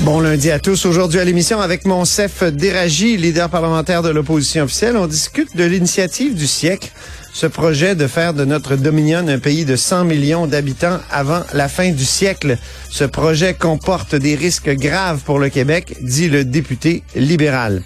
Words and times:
Bon 0.00 0.20
lundi 0.20 0.50
à 0.50 0.58
tous. 0.58 0.84
Aujourd'hui 0.86 1.20
à 1.20 1.24
l'émission 1.24 1.60
avec 1.60 1.86
Monsef 1.86 2.42
Déragi, 2.42 3.16
leader 3.16 3.48
parlementaire 3.48 4.02
de 4.02 4.10
l'opposition 4.10 4.64
officielle, 4.64 4.96
on 4.96 5.06
discute 5.06 5.56
de 5.56 5.64
l'initiative 5.64 6.34
du 6.34 6.46
siècle, 6.46 6.90
ce 7.32 7.46
projet 7.46 7.94
de 7.94 8.06
faire 8.06 8.34
de 8.34 8.44
notre 8.44 8.76
Dominion 8.76 9.26
un 9.28 9.38
pays 9.38 9.64
de 9.64 9.76
100 9.76 10.04
millions 10.04 10.46
d'habitants 10.46 10.98
avant 11.10 11.42
la 11.52 11.68
fin 11.68 11.90
du 11.90 12.04
siècle. 12.04 12.58
Ce 12.90 13.04
projet 13.04 13.54
comporte 13.54 14.14
des 14.14 14.34
risques 14.34 14.70
graves 14.70 15.20
pour 15.20 15.38
le 15.38 15.48
Québec, 15.48 15.96
dit 16.02 16.28
le 16.28 16.44
député 16.44 17.02
libéral. 17.14 17.82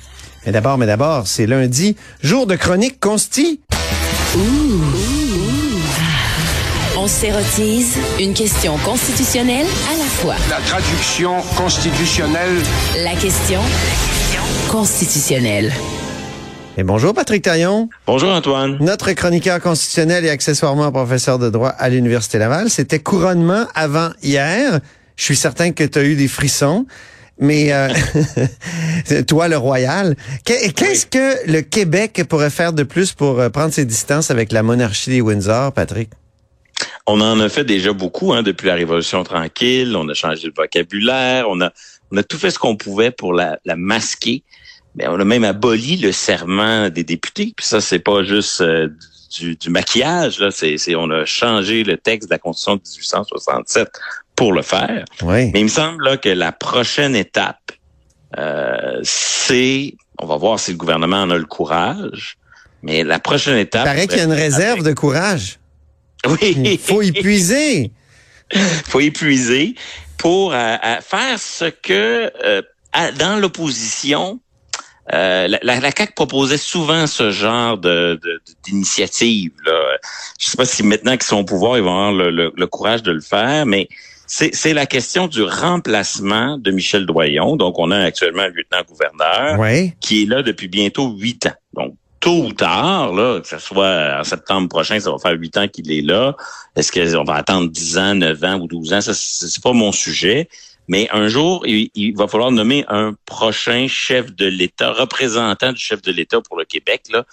Mais 0.47 0.53
d'abord, 0.53 0.79
mais 0.79 0.87
d'abord, 0.87 1.27
c'est 1.27 1.47
lundi, 1.47 1.95
jour 2.23 2.47
de 2.47 2.57
chronique 2.57 2.99
consti. 2.99 3.61
On 4.35 5.28
s'érotise 7.09 7.97
une 8.21 8.35
question 8.35 8.77
constitutionnelle 8.85 9.67
à 9.91 9.97
la 9.97 10.05
fois. 10.05 10.35
La 10.51 10.61
traduction 10.61 11.41
constitutionnelle. 11.57 12.57
La 13.03 13.15
question 13.15 13.61
constitutionnelle. 14.71 15.73
Et 16.77 16.83
bonjour 16.83 17.15
Patrick 17.15 17.43
Taillon. 17.43 17.89
Bonjour 18.07 18.29
Antoine. 18.29 18.77
Notre 18.81 19.11
chroniqueur 19.13 19.59
constitutionnel 19.61 20.27
et 20.27 20.31
accessoirement 20.31 20.93
professeur 20.93 21.39
de 21.39 21.49
droit 21.49 21.71
à 21.71 21.89
l'Université 21.89 22.37
Laval. 22.37 22.69
C'était 22.69 22.99
couronnement 22.99 23.65
avant 23.75 24.11
hier. 24.23 24.81
Je 25.17 25.25
suis 25.25 25.37
certain 25.37 25.73
que 25.73 25.85
tu 25.85 25.99
as 25.99 26.05
eu 26.05 26.15
des 26.15 26.29
frissons. 26.29 26.85
Mais 27.41 27.73
euh, 27.73 27.89
toi, 29.27 29.49
le 29.49 29.57
royal, 29.57 30.15
qu'est-ce 30.45 31.07
que 31.07 31.51
le 31.51 31.63
Québec 31.63 32.23
pourrait 32.29 32.51
faire 32.51 32.75
de 32.75 32.83
plus 32.83 33.13
pour 33.13 33.41
euh, 33.41 33.49
prendre 33.49 33.73
ses 33.73 33.87
distances 33.87 34.31
avec 34.31 34.53
la 34.53 34.63
monarchie 34.63 35.09
des 35.09 35.21
Windsor, 35.23 35.73
Patrick? 35.73 36.11
On 37.11 37.23
en 37.23 37.41
a 37.41 37.49
fait 37.49 37.65
déjà 37.65 37.95
beaucoup 37.95 38.35
hein, 38.35 38.43
depuis 38.43 38.67
la 38.67 38.75
Révolution 38.75 39.25
tranquille. 39.25 39.97
On 39.97 40.07
a 40.11 40.15
changé 40.15 40.47
le 40.47 40.53
vocabulaire. 40.55 41.47
On 41.49 41.59
a, 41.63 41.73
on 42.13 42.17
a 42.19 42.23
tout 42.23 42.37
fait 42.37 42.51
ce 42.51 42.59
qu'on 42.59 42.77
pouvait 42.77 43.11
pour 43.11 43.33
la, 43.33 43.59
la 43.65 43.77
masquer. 43.77 44.43
Mais 44.95 45.09
on 45.09 45.19
a 45.19 45.25
même 45.25 45.45
aboli 45.45 45.97
le 45.97 46.13
serment 46.13 46.91
des 46.91 47.05
députés. 47.05 47.55
Puis 47.57 47.65
ça, 47.65 47.81
c'est 47.81 47.99
pas 47.99 48.23
juste 48.25 48.61
euh, 48.61 48.89
du, 49.35 49.57
du, 49.57 49.71
maquillage. 49.71 50.39
Là, 50.39 50.51
c'est, 50.51 50.77
on 50.97 51.11
a 51.11 51.25
changé 51.25 51.83
le 51.83 51.97
texte 51.97 52.29
de 52.29 52.35
la 52.35 52.39
Constitution 52.39 52.77
de 52.77 52.83
1867 52.83 53.89
pour 54.37 54.53
le 54.53 54.61
faire. 54.61 55.07
Oui. 55.23 55.51
Mais 55.53 55.61
il 55.61 55.65
me 55.65 55.71
semble 55.71 56.05
là, 56.05 56.19
que 56.19 56.29
la 56.29 56.53
prochaine 56.53 57.17
étape, 57.17 57.73
euh, 58.37 59.01
c'est, 59.03 59.95
on 60.19 60.27
va 60.27 60.37
voir 60.37 60.61
si 60.61 60.73
le 60.73 60.77
gouvernement 60.77 61.23
en 61.23 61.31
a 61.31 61.39
le 61.39 61.47
courage. 61.47 62.37
Mais 62.83 63.03
la 63.03 63.19
prochaine 63.19 63.57
étape. 63.57 63.87
Il 63.87 63.93
paraît 63.93 64.07
qu'il 64.07 64.19
y 64.19 64.21
a 64.21 64.25
une 64.25 64.33
réserve 64.33 64.83
de 64.83 64.93
courage. 64.93 65.59
Oui. 66.27 66.57
Il 66.65 66.79
faut 66.79 67.03
épuiser. 67.03 67.93
faut 68.87 69.01
épuiser 69.01 69.75
pour 70.17 70.53
euh, 70.53 70.77
faire 71.01 71.39
ce 71.39 71.67
que 71.67 72.33
euh, 72.45 72.63
dans 73.19 73.37
l'opposition, 73.41 74.41
euh, 75.13 75.49
la, 75.49 75.59
la, 75.63 75.81
la 75.81 75.91
CAQ 75.91 76.13
proposait 76.15 76.59
souvent 76.59 77.07
ce 77.07 77.31
genre 77.31 77.79
de, 77.79 78.19
de, 78.23 78.41
d'initiative. 78.65 79.53
Là. 79.65 79.97
Je 80.39 80.49
sais 80.49 80.57
pas 80.57 80.65
si 80.65 80.83
maintenant 80.83 81.13
qu'ils 81.13 81.23
sont 81.23 81.39
au 81.39 81.45
pouvoir, 81.45 81.79
ils 81.79 81.85
vont 81.85 81.91
avoir 81.91 82.13
le, 82.13 82.31
le, 82.31 82.53
le 82.55 82.67
courage 82.67 83.03
de 83.03 83.13
le 83.13 83.21
faire, 83.21 83.65
mais 83.65 83.89
c'est, 84.27 84.55
c'est 84.55 84.75
la 84.75 84.85
question 84.87 85.27
du 85.27 85.43
remplacement 85.43 86.59
de 86.59 86.71
Michel 86.71 87.07
Doyon. 87.07 87.57
Donc, 87.57 87.79
on 87.79 87.91
a 87.91 87.99
actuellement 87.99 88.43
un 88.43 88.49
lieutenant-gouverneur 88.49 89.59
Oui. 89.59 89.93
qui 90.01 90.25
est 90.25 90.27
là 90.27 90.43
depuis 90.43 90.69
bientôt 90.69 91.11
huit 91.17 91.47
ans. 91.47 91.55
Donc, 91.75 91.95
tôt 92.21 92.47
ou 92.47 92.53
tard, 92.53 93.13
là, 93.13 93.41
que 93.41 93.49
ce 93.49 93.59
soit 93.59 94.19
en 94.21 94.25
septembre 94.25 94.69
prochain, 94.69 94.99
ça 94.99 95.11
va 95.11 95.19
faire 95.19 95.39
huit 95.39 95.57
ans 95.57 95.69
qu'il 95.69 95.91
est 95.93 96.03
là. 96.03 96.37
Est-ce 96.77 96.93
qu'on 96.93 97.25
va 97.25 97.35
attendre 97.35 97.71
dix 97.71 97.99
ans, 97.99 98.15
neuf 98.15 98.43
ans 98.43 98.59
ou 98.59 98.67
douze 98.67 98.93
ans? 98.93 99.01
Ça, 99.01 99.15
c'est 99.15 99.63
pas 99.63 99.73
mon 99.73 99.93
sujet. 99.93 100.49
Mais 100.89 101.09
un 101.13 101.29
jour, 101.29 101.67
il, 101.67 101.91
il, 101.95 102.17
va 102.17 102.27
falloir 102.27 102.51
nommer 102.51 102.85
un 102.89 103.15
prochain 103.27 103.87
chef 103.89 104.35
de 104.35 104.47
l'État, 104.47 104.93
représentant 104.93 105.73
du 105.73 105.81
chef 105.81 106.01
de 106.01 106.11
l'État 106.11 106.41
pour 106.41 106.59
le 106.59 106.65
Québec, 106.65 107.03
là, 107.13 107.25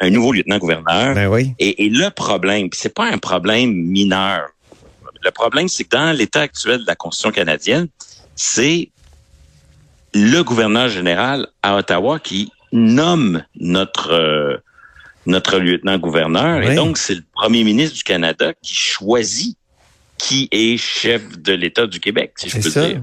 un 0.00 0.10
nouveau 0.10 0.32
lieutenant-gouverneur. 0.32 1.14
Ben 1.14 1.28
oui. 1.28 1.54
Et, 1.58 1.84
et 1.84 1.88
le 1.88 2.10
problème, 2.10 2.68
c'est 2.72 2.94
pas 2.94 3.06
un 3.06 3.18
problème 3.18 3.72
mineur. 3.72 4.48
Le 5.24 5.30
problème, 5.30 5.68
c'est 5.68 5.84
que 5.84 5.96
dans 5.96 6.16
l'état 6.16 6.42
actuel 6.42 6.82
de 6.82 6.86
la 6.86 6.94
Constitution 6.94 7.32
canadienne, 7.32 7.88
c'est 8.36 8.90
le 10.14 10.42
gouverneur 10.42 10.88
général 10.88 11.48
à 11.62 11.76
Ottawa 11.76 12.18
qui 12.18 12.52
nomme 12.72 13.44
notre 13.56 14.12
euh, 14.12 14.56
notre 15.26 15.58
lieutenant-gouverneur. 15.58 16.60
Oui. 16.60 16.72
Et 16.72 16.74
donc, 16.74 16.96
c'est 16.98 17.14
le 17.14 17.24
premier 17.34 17.62
ministre 17.62 17.96
du 17.96 18.02
Canada 18.02 18.52
qui 18.62 18.74
choisit 18.74 19.56
qui 20.16 20.48
est 20.50 20.76
chef 20.76 21.38
de 21.38 21.52
l'État 21.52 21.86
du 21.86 22.00
Québec, 22.00 22.32
si 22.36 22.48
je 22.48 22.56
peux 22.60 22.70
ça. 22.70 22.88
dire. 22.88 23.02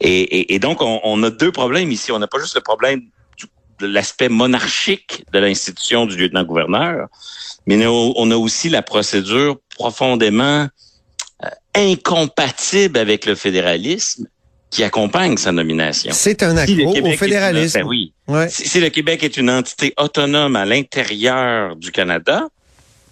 Et, 0.00 0.22
et, 0.22 0.54
et 0.54 0.58
donc, 0.58 0.80
on, 0.80 1.00
on, 1.04 1.22
a 1.22 1.30
deux 1.30 1.52
problèmes 1.52 1.90
ici. 1.90 2.10
On 2.10 2.18
n'a 2.18 2.26
pas 2.26 2.38
juste 2.38 2.54
le 2.54 2.62
problème 2.62 3.02
du, 3.36 3.46
de 3.80 3.86
l'aspect 3.86 4.28
monarchique 4.28 5.24
de 5.32 5.38
l'institution 5.38 6.06
du 6.06 6.16
lieutenant-gouverneur, 6.16 7.08
mais 7.66 7.86
on 7.86 8.30
a, 8.30 8.36
aussi 8.36 8.68
la 8.70 8.82
procédure 8.82 9.58
profondément 9.76 10.66
euh, 11.44 11.48
incompatible 11.74 12.98
avec 12.98 13.26
le 13.26 13.34
fédéralisme 13.34 14.26
qui 14.70 14.82
accompagne 14.82 15.36
sa 15.36 15.52
nomination. 15.52 16.12
C'est 16.14 16.42
un 16.42 16.56
Si 16.56 16.72
accro 16.72 16.92
Québec 16.94 17.14
au 17.14 17.16
fédéralisme. 17.18 17.80
ben 17.80 17.86
oui. 17.86 18.14
Ouais. 18.28 18.48
Si, 18.48 18.68
si 18.68 18.80
le 18.80 18.88
Québec 18.88 19.22
est 19.24 19.36
une 19.36 19.50
entité 19.50 19.92
autonome 19.98 20.56
à 20.56 20.64
l'intérieur 20.64 21.76
du 21.76 21.90
Canada, 21.90 22.48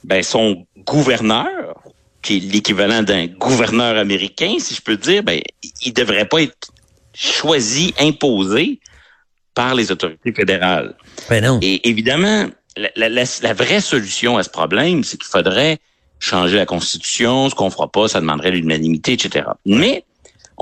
ben 0.04 0.22
son 0.22 0.66
gouverneur, 0.86 1.74
qui 2.22 2.36
est 2.36 2.40
l'équivalent 2.52 3.02
d'un 3.02 3.26
gouverneur 3.26 3.96
américain, 3.96 4.54
si 4.58 4.74
je 4.74 4.80
peux 4.82 4.96
dire, 4.96 5.22
ben 5.22 5.40
il 5.82 5.92
devrait 5.92 6.26
pas 6.26 6.42
être 6.42 6.68
choisi, 7.14 7.92
imposé 7.98 8.78
par 9.54 9.74
les 9.74 9.90
autorités 9.90 10.32
fédérales. 10.32 10.94
Ben 11.28 11.44
non. 11.44 11.58
Et 11.60 11.88
évidemment, 11.88 12.46
la, 12.76 12.90
la- 12.96 13.08
la- 13.08 13.24
la 13.42 13.52
vraie 13.52 13.80
solution 13.80 14.38
à 14.38 14.42
ce 14.42 14.48
problème, 14.50 15.02
c'est 15.02 15.16
qu'il 15.16 15.26
faudrait 15.30 15.78
changer 16.20 16.56
la 16.56 16.66
Constitution, 16.66 17.48
ce 17.50 17.54
qu'on 17.54 17.70
fera 17.70 17.90
pas, 17.90 18.06
ça 18.06 18.20
demanderait 18.20 18.52
l'unanimité, 18.52 19.14
etc. 19.14 19.46
Mais 19.66 20.04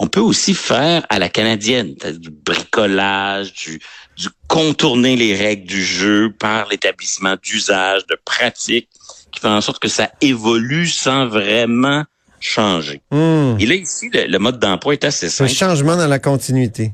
on 0.01 0.07
peut 0.07 0.21
aussi 0.21 0.55
faire 0.55 1.05
à 1.11 1.19
la 1.19 1.29
canadienne, 1.29 1.95
du 2.19 2.31
bricolage, 2.31 3.53
du, 3.53 3.81
du 4.17 4.29
contourner 4.47 5.17
les 5.17 5.35
règles 5.35 5.67
du 5.67 5.85
jeu 5.85 6.33
par 6.39 6.69
l'établissement 6.69 7.35
d'usages, 7.43 8.07
de 8.07 8.17
pratiques, 8.25 8.89
qui 9.33 9.41
fait 9.41 9.49
en 9.49 9.61
sorte 9.61 9.81
que 9.83 9.89
ça 9.89 10.11
évolue 10.21 10.87
sans 10.87 11.27
vraiment 11.27 12.05
changer. 12.41 13.03
Hmm. 13.11 13.57
Et 13.59 13.67
là, 13.67 13.75
ici, 13.75 14.09
le, 14.13 14.27
le 14.29 14.39
mode 14.39 14.61
d'emploi 14.61 14.93
est 14.93 15.03
assez 15.05 15.29
C'est 15.29 15.43
un 15.43 15.49
simple. 15.49 15.59
changement 15.59 15.97
dans 15.97 16.07
la 16.07 16.21
continuité. 16.21 16.93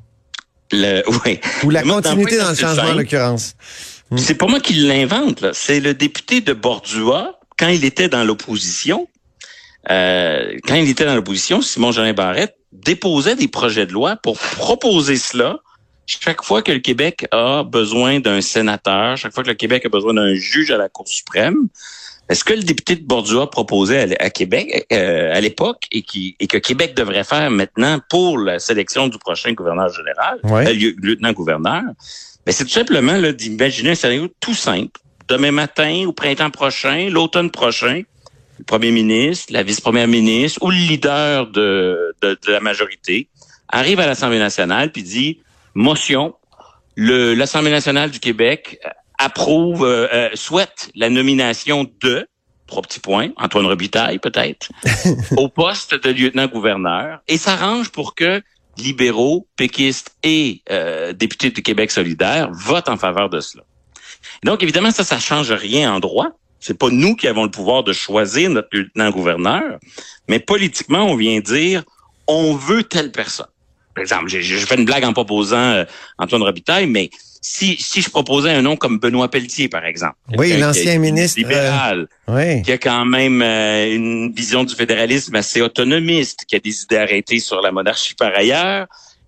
Le, 0.72 1.02
ouais. 1.26 1.40
Ou 1.62 1.70
la 1.70 1.82
Le 1.82 1.88
continuité 1.88 2.38
dans 2.38 2.48
le 2.48 2.56
changement, 2.56 2.82
en 2.84 2.86
simple. 2.86 2.98
l'occurrence. 3.00 3.54
Puis 4.10 4.24
C'est 4.24 4.34
pas 4.34 4.46
moi 4.46 4.60
qui 4.60 4.72
l'invente, 4.74 5.42
là. 5.42 5.50
C'est 5.52 5.80
le 5.80 5.92
député 5.92 6.40
de 6.40 6.54
Bordua, 6.54 7.38
quand 7.58 7.68
il 7.68 7.84
était 7.84 8.08
dans 8.08 8.24
l'opposition, 8.24 9.06
euh, 9.90 10.56
quand 10.66 10.74
il 10.76 10.88
était 10.88 11.04
dans 11.04 11.14
l'opposition, 11.14 11.60
Simon 11.60 11.92
Jeanin 11.92 12.14
Barrette 12.14 12.56
déposait 12.74 13.36
des 13.36 13.48
projets 13.48 13.86
de 13.86 13.92
loi 13.92 14.16
pour 14.16 14.38
proposer 14.38 15.16
cela 15.16 15.58
chaque 16.06 16.42
fois 16.42 16.60
que 16.60 16.70
le 16.72 16.80
Québec 16.80 17.26
a 17.30 17.62
besoin 17.62 18.20
d'un 18.20 18.40
sénateur, 18.42 19.16
chaque 19.16 19.32
fois 19.32 19.42
que 19.42 19.48
le 19.48 19.54
Québec 19.54 19.86
a 19.86 19.88
besoin 19.88 20.12
d'un 20.12 20.34
juge 20.34 20.70
à 20.70 20.76
la 20.76 20.88
Cour 20.90 21.08
suprême, 21.08 21.68
Est-ce 22.28 22.44
que 22.44 22.52
le 22.54 22.62
député 22.62 22.96
de 22.96 23.04
Bordeaux 23.06 23.46
proposait 23.46 24.16
à, 24.20 24.30
Québec 24.30 24.86
euh, 24.92 25.34
à 25.34 25.40
l'époque 25.40 25.86
et, 25.92 26.02
qui, 26.02 26.36
et 26.40 26.46
que 26.46 26.56
Québec 26.58 26.94
devrait 26.94 27.24
faire 27.24 27.50
maintenant 27.50 28.00
pour 28.10 28.38
la 28.38 28.58
sélection 28.58 29.08
du 29.08 29.18
prochain 29.18 29.52
gouverneur 29.52 29.90
général, 29.90 30.40
Ouais. 30.44 30.66
euh, 30.68 30.92
lieutenant-gouverneur, 31.02 31.82
ben 32.46 32.52
c'est 32.52 32.64
tout 32.64 32.70
simplement 32.70 33.16
là, 33.16 33.32
d'imaginer 33.32 33.90
un 33.90 33.94
scénario 33.94 34.28
tout 34.40 34.54
simple. 34.54 35.00
Demain 35.28 35.52
matin, 35.52 36.04
au 36.06 36.12
printemps 36.12 36.50
prochain, 36.50 37.08
l'automne 37.10 37.50
prochain, 37.50 38.02
le 38.58 38.64
premier 38.64 38.90
ministre, 38.90 39.52
la 39.52 39.62
vice-première 39.62 40.08
ministre 40.08 40.62
ou 40.62 40.70
le 40.70 40.76
leader 40.76 41.48
de, 41.48 42.14
de, 42.22 42.38
de 42.46 42.52
la 42.52 42.60
majorité 42.60 43.28
arrive 43.68 44.00
à 44.00 44.06
l'Assemblée 44.06 44.38
nationale 44.38 44.92
puis 44.92 45.02
dit 45.02 45.40
motion, 45.74 46.34
le 46.96 47.34
l'Assemblée 47.34 47.70
nationale 47.70 48.10
du 48.10 48.20
Québec 48.20 48.78
approuve, 49.18 49.84
euh, 49.84 50.08
euh, 50.12 50.30
souhaite 50.34 50.90
la 50.94 51.10
nomination 51.10 51.86
de 52.02 52.28
trois 52.66 52.82
petits 52.82 53.00
points, 53.00 53.30
Antoine 53.36 53.66
Robitaille 53.66 54.18
peut-être, 54.18 54.70
au 55.36 55.48
poste 55.48 55.94
de 55.94 56.10
lieutenant-gouverneur 56.10 57.20
et 57.28 57.36
s'arrange 57.36 57.90
pour 57.90 58.14
que 58.14 58.42
libéraux, 58.78 59.46
péquistes 59.56 60.16
et 60.22 60.62
euh, 60.70 61.12
députés 61.12 61.50
du 61.50 61.62
Québec 61.62 61.90
solidaire 61.90 62.50
votent 62.52 62.88
en 62.88 62.96
faveur 62.96 63.30
de 63.30 63.40
cela. 63.40 63.64
Donc 64.42 64.62
évidemment 64.62 64.90
ça 64.90 65.04
ça 65.04 65.18
change 65.18 65.52
rien 65.52 65.92
en 65.92 66.00
droit. 66.00 66.28
C'est 66.66 66.78
pas 66.78 66.88
nous 66.90 67.14
qui 67.14 67.28
avons 67.28 67.44
le 67.44 67.50
pouvoir 67.50 67.84
de 67.84 67.92
choisir 67.92 68.48
notre 68.48 68.68
lieutenant-gouverneur, 68.72 69.78
mais 70.28 70.38
politiquement 70.40 71.04
on 71.04 71.14
vient 71.14 71.38
dire 71.40 71.84
on 72.26 72.54
veut 72.54 72.84
telle 72.84 73.12
personne. 73.12 73.48
Par 73.94 74.00
exemple, 74.00 74.28
j'ai 74.28 74.42
fait 74.60 74.76
une 74.76 74.86
blague 74.86 75.04
en 75.04 75.12
proposant 75.12 75.58
euh, 75.58 75.84
Antoine 76.16 76.42
Robitaille, 76.42 76.86
mais 76.86 77.10
si, 77.42 77.76
si 77.78 78.00
je 78.00 78.08
proposais 78.08 78.48
un 78.50 78.62
nom 78.62 78.76
comme 78.76 78.98
Benoît 78.98 79.30
Pelletier, 79.30 79.68
par 79.68 79.84
exemple. 79.84 80.16
Oui, 80.38 80.56
l'ancien 80.56 80.98
ministre, 80.98 81.38
Libéral, 81.38 82.08
Oui. 82.28 82.62
qui 82.62 82.72
a 82.72 82.78
quand 82.78 83.04
même 83.04 83.42
euh, 83.42 83.94
une 83.94 84.32
vision 84.32 84.64
du 84.64 84.74
fédéralisme 84.74 85.34
assez 85.34 85.60
autonomiste, 85.60 86.46
qui 86.48 86.56
a 86.56 86.60
des 86.60 86.82
idées 86.82 86.96
arrêtées 86.96 87.40
sur 87.40 87.60
la 87.60 87.72
monarchie 87.72 88.14
par 88.14 88.34
ailleurs, 88.34 88.86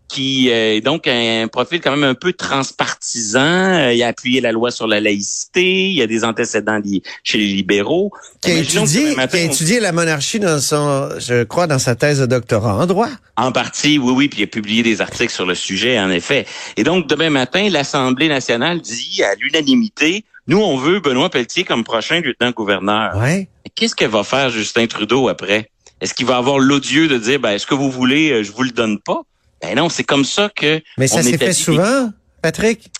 qui 0.09 0.51
euh, 0.51 0.77
est 0.77 0.81
donc 0.81 1.07
un 1.07 1.49
profil 1.49 1.81
quand 1.81 1.91
même 1.91 2.05
un 2.05 2.15
peu 2.15 2.33
transpartisan. 2.33 3.41
Euh, 3.41 3.93
il 3.93 4.03
a 4.03 4.09
appuyé 4.09 4.41
la 4.41 4.53
loi 4.53 4.71
sur 4.71 4.87
la 4.87 5.01
laïcité, 5.01 5.89
il 5.89 5.95
y 5.95 6.03
a 6.03 6.07
des 6.07 6.25
antécédents 6.25 6.81
chez 7.23 7.39
les 7.39 7.47
libéraux. 7.47 8.13
Qui 8.41 8.51
a, 8.51 8.55
que 8.55 8.61
étudié, 8.61 9.15
qui 9.15 9.37
a 9.37 9.41
étudié 9.41 9.81
la 9.81 9.93
monarchie 9.93 10.41
dans 10.41 10.61
son, 10.61 11.11
je 11.19 11.45
crois, 11.45 11.67
dans 11.67 11.79
sa 11.79 11.95
thèse 11.95 12.21
de 12.21 12.27
doctorat 12.27 12.77
en 12.77 12.87
droit. 12.87 13.09
En 13.37 13.53
partie, 13.53 13.99
oui, 13.99 14.13
oui, 14.13 14.29
puis 14.29 14.41
il 14.41 14.45
a 14.45 14.47
publié 14.47 14.83
des 14.83 15.01
articles 15.01 15.33
sur 15.33 15.47
le 15.47 15.55
sujet, 15.55 15.99
en 15.99 16.11
effet. 16.11 16.47
Et 16.77 16.85
donc, 16.85 17.07
demain 17.09 17.31
matin, 17.31 17.69
l'Assemblée 17.69 18.29
nationale 18.29 18.81
dit 18.81 19.23
à 19.23 19.35
l'unanimité, 19.35 20.25
nous, 20.47 20.59
on 20.59 20.77
veut 20.77 21.01
Benoît 21.01 21.29
Pelletier 21.29 21.65
comme 21.65 21.83
prochain 21.83 22.21
lieutenant-gouverneur. 22.21 23.17
Ouais. 23.17 23.49
Qu'est-ce 23.75 23.97
que 23.97 24.05
va 24.05 24.23
faire 24.23 24.51
Justin 24.51 24.87
Trudeau 24.87 25.29
après? 25.29 25.71
Est-ce 26.01 26.15
qu'il 26.15 26.27
va 26.27 26.37
avoir 26.37 26.59
l'odieux 26.59 27.09
de 27.09 27.19
dire, 27.19 27.41
ben, 27.41 27.51
est-ce 27.51 27.67
que 27.67 27.75
vous 27.75 27.91
voulez, 27.91 28.31
euh, 28.31 28.43
je 28.43 28.53
vous 28.53 28.63
le 28.63 28.71
donne 28.71 28.99
pas? 29.01 29.23
Ben 29.63 29.75
non, 29.77 29.89
c'est 29.89 30.05
comme 30.05 30.25
ça 30.25 30.51
que... 30.55 30.83
Mais 30.99 31.09
ça 31.09 31.23
s'est 31.23 31.39
fait 31.39 31.53
souvent, 31.53 32.11
Patrick. 32.43 32.91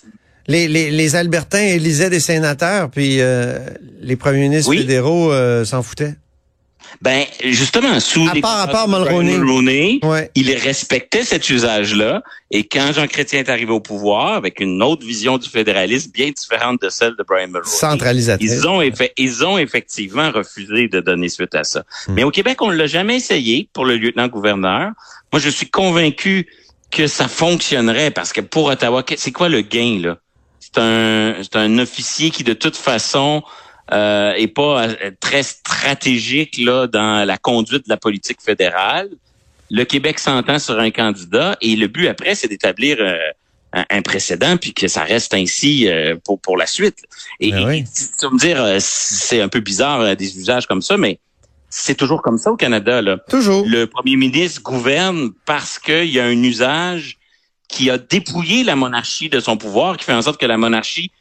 Les, 0.47 0.67
les, 0.67 0.91
les 0.91 1.15
Albertains 1.15 1.59
élisaient 1.59 2.09
des 2.09 2.21
sénateurs, 2.21 2.89
puis 2.89 3.19
euh, 3.19 3.59
les 4.01 4.15
premiers 4.15 4.47
ministres 4.47 4.69
Oui. 4.69 4.77
fédéraux 4.77 5.31
euh, 5.31 5.65
s'en 5.65 5.83
foutaient. 5.83 6.15
Ben, 7.01 7.25
justement, 7.43 7.99
sous 7.99 8.27
À 8.29 8.33
les 8.33 8.41
part- 8.41 8.59
à 8.61 8.67
part 8.67 8.87
Mulroney. 8.87 9.37
Mulroney, 9.37 9.99
Ouais. 10.03 10.31
il 10.35 10.51
respectait 10.55 11.23
cet 11.23 11.49
usage-là. 11.49 12.23
Et 12.49 12.63
quand 12.63 12.91
Jean 12.93 13.07
Chrétien 13.07 13.39
est 13.39 13.49
arrivé 13.49 13.71
au 13.71 13.79
pouvoir, 13.79 14.33
avec 14.33 14.59
une 14.59 14.81
autre 14.81 15.05
vision 15.05 15.37
du 15.37 15.47
fédéralisme 15.49 16.11
bien 16.11 16.31
différente 16.31 16.81
de 16.81 16.89
celle 16.89 17.15
de 17.17 17.23
Brian 17.27 17.47
Mulroney, 17.47 17.65
Centralisatrice. 17.69 18.51
ils 18.51 18.67
ont, 18.67 18.81
effe- 18.81 19.11
ils 19.17 19.45
ont 19.45 19.57
effectivement 19.57 20.31
refusé 20.31 20.87
de 20.87 20.99
donner 20.99 21.29
suite 21.29 21.53
à 21.55 21.63
ça. 21.63 21.83
Hmm. 22.07 22.13
Mais 22.13 22.23
au 22.23 22.31
Québec, 22.31 22.61
on 22.61 22.71
ne 22.71 22.75
l'a 22.75 22.87
jamais 22.87 23.17
essayé 23.17 23.69
pour 23.73 23.85
le 23.85 23.97
lieutenant-gouverneur. 23.97 24.91
Moi, 25.31 25.39
je 25.39 25.49
suis 25.49 25.69
convaincu 25.69 26.47
que 26.89 27.05
ça 27.07 27.27
fonctionnerait 27.27 28.11
parce 28.11 28.31
que 28.33 28.41
pour 28.41 28.65
Ottawa, 28.67 29.03
c'est 29.17 29.31
quoi 29.31 29.49
le 29.49 29.61
gain, 29.61 29.99
là? 30.01 30.17
C'est 30.59 30.77
un, 30.81 31.35
c'est 31.43 31.55
un 31.57 31.77
officier 31.79 32.29
qui, 32.31 32.43
de 32.43 32.53
toute 32.53 32.75
façon, 32.75 33.43
euh, 33.91 34.33
est 34.33 34.47
pas 34.47 34.87
euh, 34.87 35.11
très 35.19 35.43
stratégique 35.43 36.57
là 36.57 36.87
dans 36.87 37.25
la 37.25 37.37
conduite 37.37 37.85
de 37.85 37.89
la 37.89 37.97
politique 37.97 38.41
fédérale. 38.41 39.09
Le 39.69 39.83
Québec 39.83 40.19
s'entend 40.19 40.59
sur 40.59 40.79
un 40.79 40.91
candidat 40.91 41.57
et 41.61 41.75
le 41.75 41.87
but 41.87 42.07
après, 42.07 42.35
c'est 42.35 42.47
d'établir 42.47 42.97
euh, 42.99 43.17
un, 43.73 43.85
un 43.89 44.01
précédent 44.01 44.57
puis 44.57 44.73
que 44.73 44.87
ça 44.87 45.03
reste 45.03 45.33
ainsi 45.33 45.87
euh, 45.87 46.15
pour 46.23 46.39
pour 46.39 46.57
la 46.57 46.65
suite. 46.65 46.99
Et, 47.39 47.51
Ben 47.51 47.67
oui. 47.67 47.77
et 47.79 47.83
tu 47.83 48.25
vas 48.25 48.31
me 48.31 48.39
dire, 48.39 48.77
c'est 48.79 49.41
un 49.41 49.49
peu 49.49 49.59
bizarre 49.59 50.15
des 50.15 50.37
usages 50.37 50.67
comme 50.67 50.81
ça, 50.81 50.97
mais 50.97 51.19
c'est 51.69 51.95
toujours 51.95 52.21
comme 52.21 52.37
ça 52.37 52.51
au 52.51 52.55
Canada 52.55 53.01
là. 53.01 53.17
Toujours. 53.29 53.65
Le 53.67 53.85
premier 53.87 54.15
ministre 54.15 54.61
gouverne 54.61 55.31
parce 55.45 55.79
qu'il 55.79 56.09
y 56.09 56.19
a 56.19 56.25
un 56.25 56.43
usage 56.43 57.17
qui 57.67 57.89
a 57.89 57.97
dépouillé 57.97 58.63
la 58.63 58.75
monarchie 58.75 59.29
de 59.29 59.39
son 59.41 59.57
pouvoir, 59.57 59.97
qui 59.97 60.05
fait 60.05 60.13
en 60.13 60.21
sorte 60.21 60.39
que 60.39 60.45
la 60.45 60.57
monarchie, 60.57 61.11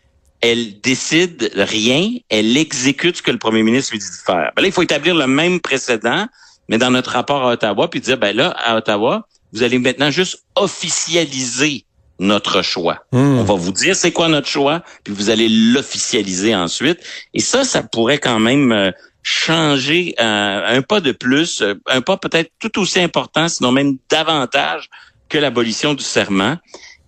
elle 0.47 0.81
décide 0.81 1.51
rien, 1.57 2.11
elle 2.29 2.57
exécute 2.57 3.17
ce 3.17 3.23
que 3.23 3.31
le 3.31 3.39
premier 3.39 3.63
ministre 3.63 3.93
lui 3.93 3.99
dit 3.99 4.07
de 4.07 4.25
faire. 4.25 4.53
Ben 4.55 4.63
là, 4.63 4.69
il 4.69 4.73
faut 4.73 4.83
établir 4.83 5.15
le 5.15 5.27
même 5.27 5.61
précédent, 5.61 6.27
mais 6.69 6.79
dans 6.79 6.91
notre 6.91 7.11
rapport 7.11 7.47
à 7.49 7.53
Ottawa, 7.53 7.89
puis 7.91 8.01
dire, 8.01 8.19
ben 8.19 8.35
là, 8.35 8.51
à 8.51 8.77
Ottawa, 8.77 9.27
vous 9.53 9.63
allez 9.63 9.79
maintenant 9.79 10.11
juste 10.11 10.45
officialiser 10.55 11.85
notre 12.19 12.63
choix. 12.63 13.05
Hmm. 13.13 13.39
On 13.39 13.45
va 13.45 13.55
vous 13.55 13.73
dire 13.73 13.95
c'est 13.95 14.13
quoi 14.13 14.29
notre 14.29 14.49
choix, 14.49 14.83
puis 15.05 15.13
vous 15.13 15.31
allez 15.31 15.49
l'officialiser 15.49 16.55
ensuite. 16.55 17.01
Et 17.35 17.41
ça, 17.41 17.65
ça 17.65 17.83
pourrait 17.83 18.19
quand 18.19 18.39
même 18.39 18.73
euh, 18.73 18.91
changer 19.23 20.15
euh, 20.21 20.77
un 20.77 20.83
pas 20.83 21.01
de 21.01 21.13
plus, 21.13 21.61
euh, 21.61 21.75
un 21.87 22.01
pas 22.01 22.17
peut-être 22.17 22.51
tout 22.59 22.79
aussi 22.79 23.01
important, 23.01 23.49
sinon 23.49 23.73
même 23.73 23.99
davantage 24.09 24.89
que 25.29 25.39
l'abolition 25.39 25.95
du 25.95 26.05
serment. 26.05 26.57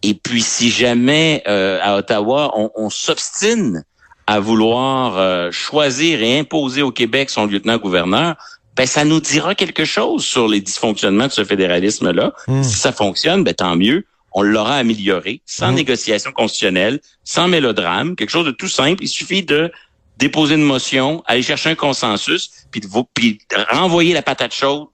Et 0.03 0.15
puis, 0.15 0.43
si 0.43 0.71
jamais 0.71 1.43
euh, 1.49 1.79
à 1.83 1.97
Ottawa, 1.97 2.53
on, 2.57 2.71
on 2.77 2.91
s'obstine 2.91 3.85
à 4.27 4.41
vouloir 4.41 5.17
euh, 5.19 5.51
choisir 5.51 6.23
et 6.23 6.39
imposer 6.39 6.83
au 6.83 6.93
Québec 6.93 7.31
son 7.31 7.47
lieutenant-gouverneur, 7.47 8.37
ben 8.77 8.87
ça 8.87 9.05
nous 9.05 9.21
dira 9.21 9.55
quelque 9.55 9.85
chose 9.85 10.25
sur 10.25 10.47
les 10.47 10.61
dysfonctionnements 10.61 11.27
de 11.27 11.33
ce 11.33 11.45
fédéralisme-là. 11.45 12.33
Hmm. 12.47 12.63
Si 12.63 12.77
ça 12.77 12.93
fonctionne, 12.93 13.43
ben 13.43 13.55
tant 13.55 13.75
mieux. 13.75 14.05
On 14.33 14.43
l'aura 14.43 14.77
amélioré 14.77 15.41
sans 15.47 15.73
Mm. 15.73 15.77
négociation 15.77 16.33
constitutionnelle, 16.33 17.01
sans 17.25 17.49
mélodrame, 17.49 18.15
quelque 18.15 18.29
chose 18.31 18.45
de 18.45 18.51
tout 18.53 18.69
simple. 18.69 19.03
Il 19.03 19.09
suffit 19.09 19.43
de 19.43 19.73
déposer 20.19 20.55
une 20.55 20.63
motion, 20.63 21.25
aller 21.27 21.43
chercher 21.43 21.71
un 21.71 21.75
consensus, 21.75 22.51
puis 22.71 22.83
de, 22.83 22.87
puis 23.15 23.39
de 23.51 23.75
renvoyer 23.77 24.13
la 24.13 24.21
patate 24.23 24.53
chaude 24.55 24.89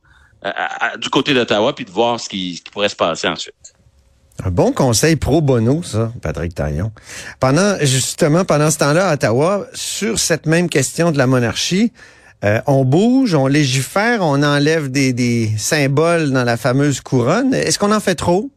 euh, 0.46 0.50
à- 0.54 0.92
à- 0.92 0.96
du 0.96 1.10
côté 1.10 1.34
d'Ottawa, 1.34 1.74
puis 1.74 1.84
de 1.84 1.90
voir 1.90 2.20
ce 2.20 2.28
qui, 2.28 2.56
ce 2.56 2.62
qui 2.62 2.70
pourrait 2.70 2.88
se 2.88 2.96
passer 2.96 3.26
ensuite. 3.26 3.73
Un 4.42 4.50
bon 4.50 4.72
conseil 4.72 5.16
pro 5.16 5.40
bono, 5.40 5.82
ça, 5.82 6.12
Patrick 6.20 6.54
Taillon. 6.54 6.90
Pendant, 7.38 7.76
justement, 7.80 8.44
pendant 8.44 8.70
ce 8.70 8.78
temps-là, 8.78 9.10
à 9.10 9.14
Ottawa, 9.14 9.66
sur 9.74 10.18
cette 10.18 10.46
même 10.46 10.68
question 10.68 11.12
de 11.12 11.18
la 11.18 11.26
monarchie, 11.26 11.92
euh, 12.44 12.60
on 12.66 12.84
bouge, 12.84 13.34
on 13.34 13.46
légifère, 13.46 14.20
on 14.22 14.42
enlève 14.42 14.90
des, 14.90 15.50
symboles 15.56 16.30
dans 16.30 16.44
la 16.44 16.56
fameuse 16.56 17.00
couronne. 17.00 17.54
Est-ce 17.54 17.78
qu'on 17.78 17.92
en 17.92 18.00
fait 18.00 18.16
trop? 18.16 18.50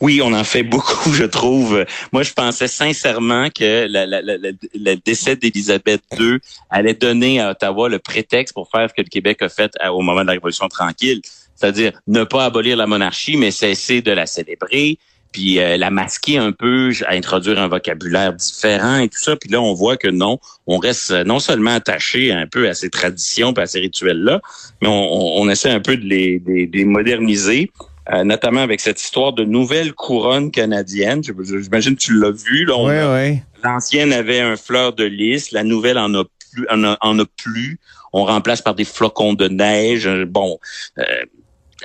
Oui, 0.00 0.20
on 0.22 0.32
en 0.32 0.44
fait 0.44 0.62
beaucoup, 0.62 1.12
je 1.14 1.24
trouve. 1.24 1.84
Moi, 2.12 2.22
je 2.22 2.32
pensais 2.32 2.68
sincèrement 2.68 3.48
que 3.50 3.86
la- 3.88 4.06
le 4.06 4.94
décès 4.94 5.34
d'Élisabeth 5.34 6.02
II 6.18 6.38
allait 6.68 6.94
donner 6.94 7.40
à 7.40 7.50
Ottawa 7.50 7.88
le 7.88 7.98
prétexte 7.98 8.54
pour 8.54 8.70
faire 8.70 8.88
ce 8.88 8.94
que 8.94 9.02
le 9.02 9.10
Québec 9.10 9.42
a 9.42 9.48
fait 9.48 9.72
au 9.90 10.02
moment 10.02 10.20
de 10.20 10.26
la 10.26 10.34
Révolution 10.34 10.68
tranquille, 10.68 11.20
c'est-à-dire 11.60 11.92
ne 12.06 12.24
pas 12.24 12.46
abolir 12.46 12.76
la 12.76 12.86
monarchie, 12.86 13.36
mais 13.36 13.50
cesser 13.50 14.00
de 14.02 14.12
la 14.12 14.26
célébrer, 14.26 14.98
puis 15.32 15.60
euh, 15.60 15.76
la 15.76 15.90
masquer 15.90 16.38
un 16.38 16.52
peu, 16.52 16.90
à 17.06 17.12
introduire 17.14 17.58
un 17.60 17.68
vocabulaire 17.68 18.32
différent 18.32 18.96
et 18.98 19.08
tout 19.08 19.18
ça. 19.18 19.36
Puis 19.36 19.50
là, 19.50 19.60
on 19.60 19.74
voit 19.74 19.96
que 19.96 20.08
non, 20.08 20.38
on 20.66 20.78
reste 20.78 21.10
euh, 21.12 21.22
non 21.24 21.38
seulement 21.38 21.74
attaché 21.74 22.32
un 22.32 22.46
peu 22.46 22.68
à 22.68 22.74
ces 22.74 22.90
traditions, 22.90 23.52
puis 23.52 23.62
à 23.62 23.66
ces 23.66 23.80
rituels-là, 23.80 24.40
mais 24.82 24.88
on, 24.88 24.92
on- 24.92 25.42
on 25.42 25.48
essaie 25.50 25.70
un 25.70 25.80
peu 25.80 25.96
de 25.96 26.04
les, 26.04 26.38
de 26.40 26.50
les- 26.50 26.66
de 26.66 26.76
les 26.76 26.84
moderniser. 26.84 27.70
Euh, 28.12 28.24
notamment 28.24 28.62
avec 28.62 28.80
cette 28.80 29.00
histoire 29.00 29.32
de 29.34 29.44
nouvelle 29.44 29.92
couronne 29.92 30.50
canadienne. 30.50 31.22
J'imagine 31.22 31.94
que 31.94 32.00
tu 32.00 32.18
l'as 32.18 32.32
vu. 32.32 32.64
Là, 32.64 32.76
Oui, 32.76 32.92
a- 32.96 33.14
oui. 33.14 33.38
L'ancienne 33.62 34.12
avait 34.12 34.40
un 34.40 34.56
fleur 34.56 34.94
de 34.94 35.04
lys, 35.04 35.52
la 35.52 35.62
nouvelle 35.62 35.98
en 35.98 36.12
a 36.14 36.24
plus. 36.24 36.66
En 36.70 36.82
a, 36.82 36.98
en 37.02 37.16
a 37.20 37.24
plus. 37.36 37.78
On 38.12 38.24
remplace 38.24 38.62
par 38.62 38.74
des 38.74 38.84
flocons 38.84 39.34
de 39.34 39.46
neige. 39.46 40.08
Euh, 40.08 40.24
Bon, 40.26 40.58
euh, 40.98 41.04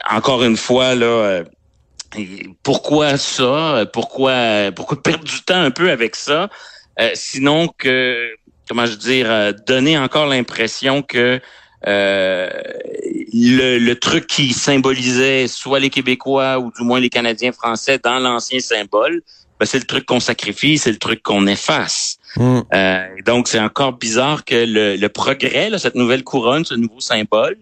encore 0.09 0.43
une 0.43 0.57
fois 0.57 0.95
là. 0.95 1.05
euh, 1.05 1.43
pourquoi 2.63 3.17
ça? 3.17 3.85
Pourquoi 3.91 4.71
pourquoi 4.75 5.01
perdre 5.01 5.25
du 5.25 5.41
temps 5.41 5.61
un 5.61 5.71
peu 5.71 5.91
avec 5.91 6.15
ça? 6.15 6.49
Euh, 6.99 7.11
Sinon 7.13 7.67
que 7.77 8.29
comment 8.69 8.85
je 8.85 8.95
dire 8.95 9.29
euh, 9.29 9.51
donner 9.67 9.97
encore 9.97 10.27
l'impression 10.27 11.01
que 11.01 11.41
euh, 11.87 12.49
le, 13.33 13.77
le 13.77 13.95
truc 13.99 14.27
qui 14.27 14.53
symbolisait 14.53 15.47
soit 15.47 15.79
les 15.79 15.89
Québécois 15.89 16.57
ou 16.57 16.71
du 16.71 16.83
moins 16.83 16.99
les 16.99 17.09
Canadiens 17.09 17.51
français 17.51 17.99
dans 18.03 18.17
l'ancien 18.17 18.59
symbole, 18.59 19.21
ben 19.59 19.65
c'est 19.65 19.77
le 19.77 19.85
truc 19.85 20.05
qu'on 20.05 20.19
sacrifie, 20.19 20.77
c'est 20.77 20.91
le 20.91 20.97
truc 20.97 21.21
qu'on 21.21 21.45
efface. 21.47 22.17
Mm. 22.37 22.59
Euh, 22.73 23.07
donc, 23.25 23.47
c'est 23.47 23.59
encore 23.59 23.93
bizarre 23.93 24.45
que 24.45 24.55
le, 24.55 24.95
le 24.95 25.09
progrès, 25.09 25.69
là, 25.69 25.77
cette 25.77 25.95
nouvelle 25.95 26.23
couronne, 26.23 26.65
ce 26.65 26.73
nouveau 26.73 26.99
symbole, 26.99 27.57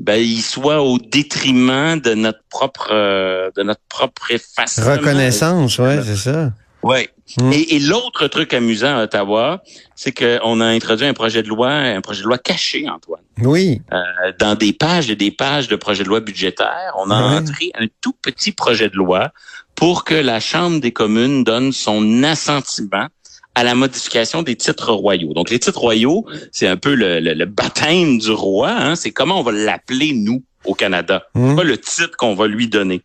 ben, 0.00 0.16
il 0.20 0.42
soit 0.42 0.82
au 0.82 0.98
détriment 0.98 2.00
de 2.00 2.14
notre 2.14 2.40
propre 2.48 2.88
euh, 2.90 3.50
de 3.56 3.62
notre 3.62 3.82
propre 3.88 4.30
effacement. 4.32 4.92
Reconnaissance, 4.92 5.78
ouais, 5.78 6.00
c'est 6.04 6.16
ça. 6.16 6.52
Ouais. 6.82 7.10
Mm. 7.40 7.52
Et, 7.52 7.76
et 7.76 7.78
l'autre 7.78 8.26
truc 8.26 8.54
amusant 8.54 8.98
à 8.98 9.02
Ottawa, 9.04 9.62
c'est 9.94 10.12
qu'on 10.12 10.60
a 10.60 10.64
introduit 10.66 11.06
un 11.06 11.12
projet 11.12 11.42
de 11.42 11.48
loi, 11.48 11.70
un 11.70 12.00
projet 12.00 12.22
de 12.22 12.26
loi 12.26 12.38
caché, 12.38 12.88
Antoine. 12.88 13.20
Oui. 13.42 13.82
Euh, 13.92 14.32
dans 14.38 14.54
des 14.56 14.72
pages 14.72 15.10
et 15.10 15.16
des 15.16 15.30
pages 15.30 15.68
de 15.68 15.76
projet 15.76 16.02
de 16.02 16.08
loi 16.08 16.20
budgétaire, 16.20 16.94
on 16.98 17.10
a 17.10 17.20
Ouais. 17.20 17.36
entré 17.38 17.70
un 17.78 17.86
tout 18.00 18.14
petit 18.22 18.52
projet 18.52 18.88
de 18.88 18.96
loi 18.96 19.30
pour 19.76 20.04
que 20.04 20.14
la 20.14 20.40
Chambre 20.40 20.80
des 20.80 20.92
communes 20.92 21.44
donne 21.44 21.72
son 21.72 22.22
assentiment 22.24 23.06
à 23.54 23.64
la 23.64 23.74
modification 23.74 24.42
des 24.42 24.56
titres 24.56 24.92
royaux. 24.92 25.32
Donc, 25.34 25.50
les 25.50 25.58
titres 25.58 25.80
royaux, 25.80 26.24
c'est 26.52 26.66
un 26.68 26.76
peu 26.76 26.94
le, 26.94 27.20
le- 27.20 27.34
le 27.34 27.44
baptême 27.46 28.18
du 28.18 28.30
roi. 28.30 28.70
Hein? 28.70 28.96
C'est 28.96 29.10
comment 29.10 29.40
on 29.40 29.42
va 29.42 29.52
l'appeler, 29.52 30.12
nous, 30.12 30.42
au 30.64 30.74
Canada. 30.74 31.24
Mm. 31.34 31.50
C'est 31.50 31.56
pas 31.56 31.64
le 31.64 31.78
titre 31.78 32.16
qu'on 32.16 32.34
va 32.34 32.46
lui 32.46 32.68
donner. 32.68 33.02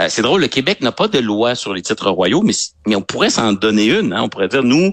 Euh, 0.00 0.06
c'est 0.08 0.22
drôle, 0.22 0.40
le 0.40 0.48
Québec 0.48 0.80
n'a 0.80 0.90
pas 0.90 1.06
de 1.06 1.18
loi 1.18 1.54
sur 1.54 1.72
les 1.74 1.82
titres 1.82 2.10
royaux, 2.10 2.42
mais, 2.42 2.54
mais 2.86 2.96
on 2.96 3.02
pourrait 3.02 3.30
s'en 3.30 3.52
donner 3.52 3.86
une. 3.86 4.12
Hein? 4.12 4.22
On 4.22 4.28
pourrait 4.28 4.48
dire, 4.48 4.64
nous, 4.64 4.92